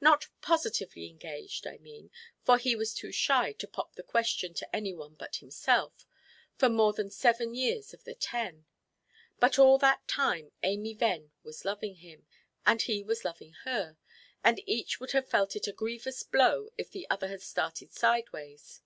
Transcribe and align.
Not 0.00 0.28
positively 0.40 1.10
engaged, 1.10 1.66
I 1.66 1.76
mean, 1.76 2.10
for 2.42 2.56
he 2.56 2.74
was 2.74 2.94
too 2.94 3.12
shy 3.12 3.52
to 3.52 3.68
pop 3.68 3.96
the 3.96 4.02
question 4.02 4.54
to 4.54 4.74
any 4.74 4.94
one 4.94 5.12
but 5.14 5.36
himself, 5.44 6.06
for 6.56 6.70
more 6.70 6.94
than 6.94 7.10
seven 7.10 7.52
years 7.52 7.92
of 7.92 8.04
the 8.04 8.14
ten. 8.14 8.64
But 9.38 9.58
all 9.58 9.76
that 9.76 10.08
time 10.08 10.52
Amy 10.62 10.94
Venn 10.94 11.32
was 11.42 11.66
loving 11.66 11.96
him, 11.96 12.26
and 12.64 12.80
he 12.80 13.02
was 13.02 13.26
loving 13.26 13.52
her, 13.64 13.98
and 14.42 14.58
each 14.66 15.00
would 15.00 15.10
have 15.10 15.28
felt 15.28 15.54
it 15.54 15.66
a 15.66 15.72
grievous 15.74 16.22
blow, 16.22 16.70
if 16.78 16.90
the 16.90 17.06
other 17.10 17.28
had 17.28 17.42
started 17.42 17.92
sideways. 17.92 18.80